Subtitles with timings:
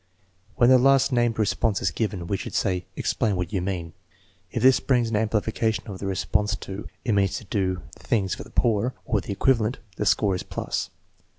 [0.55, 3.89] When the last named response is given, we should say: "Explain what you mean.
[4.45, 8.33] 39 If this brings an amplification of the response to "It means to do things
[8.33, 10.89] for the poor," or the equivalent, the score is plus.